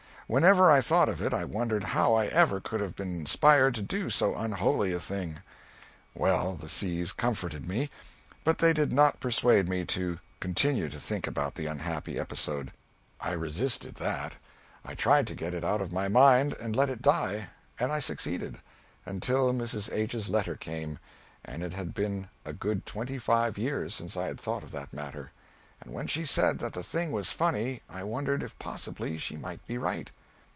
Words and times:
Whenever 0.27 0.71
I 0.71 0.79
thought 0.79 1.09
of 1.09 1.21
it 1.21 1.33
I 1.33 1.43
wondered 1.43 1.83
how 1.83 2.13
I 2.13 2.27
ever 2.27 2.61
could 2.61 2.79
have 2.79 2.95
been 2.95 3.19
inspired 3.19 3.75
to 3.75 3.81
do 3.81 4.09
so 4.09 4.33
unholy 4.33 4.93
a 4.93 4.99
thing. 5.01 5.41
Well, 6.13 6.53
the 6.55 6.69
C.'s 6.69 7.11
comforted 7.11 7.67
me, 7.67 7.89
but 8.45 8.59
they 8.59 8.71
did 8.71 8.93
not 8.93 9.19
persuade 9.19 9.67
me 9.67 9.83
to 9.87 10.19
continue 10.39 10.87
to 10.87 11.01
think 11.01 11.27
about 11.27 11.55
the 11.55 11.65
unhappy 11.65 12.17
episode. 12.17 12.71
I 13.19 13.33
resisted 13.33 13.95
that. 13.95 14.37
I 14.85 14.95
tried 14.95 15.27
to 15.27 15.35
get 15.35 15.53
it 15.53 15.65
out 15.65 15.81
of 15.81 15.91
my 15.91 16.07
mind, 16.07 16.53
and 16.61 16.77
let 16.77 16.89
it 16.89 17.01
die, 17.01 17.49
and 17.77 17.91
I 17.91 17.99
succeeded. 17.99 18.59
Until 19.05 19.51
Mrs. 19.51 19.91
H.'s 19.91 20.29
letter 20.29 20.55
came, 20.55 20.97
it 21.43 21.73
had 21.73 21.93
been 21.93 22.29
a 22.45 22.53
good 22.53 22.85
twenty 22.85 23.17
five 23.17 23.57
years 23.57 23.93
since 23.93 24.15
I 24.15 24.27
had 24.27 24.39
thought 24.39 24.63
of 24.63 24.71
that 24.71 24.93
matter; 24.93 25.33
and 25.81 25.91
when 25.91 26.07
she 26.07 26.23
said 26.23 26.59
that 26.59 26.71
the 26.71 26.83
thing 26.83 27.11
was 27.11 27.33
funny 27.33 27.81
I 27.89 28.03
wondered 28.05 28.43
if 28.43 28.57
possibly 28.59 29.17
she 29.17 29.35
might 29.35 29.67
be 29.67 29.77
right. 29.77 30.09